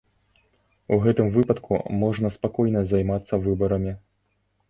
У 0.95 0.97
гэтым 1.03 1.27
выпадку 1.35 1.77
можна 2.03 2.31
спакойна 2.37 2.81
займацца 2.93 3.39
выбарамі. 3.47 3.93